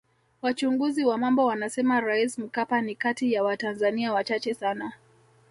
Wachunguzi 0.41 1.05
wa 1.05 1.17
mambo 1.17 1.45
wanasema 1.45 2.01
Rais 2.01 2.37
Mkapa 2.37 2.81
ni 2.81 2.95
kati 2.95 3.33
ya 3.33 3.43
watanzania 3.43 4.13
wachache 4.13 4.53
sana 4.53 4.91